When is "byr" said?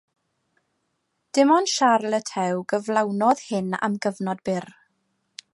4.51-4.71